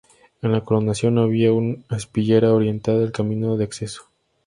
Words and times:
En 0.41 0.51
la 0.51 0.61
coronación 0.61 1.19
había 1.19 1.53
una 1.53 1.75
aspillera 1.89 2.55
orientada 2.55 3.03
al 3.03 3.11
camino 3.11 3.55
de 3.55 3.65
acceso. 3.65 4.03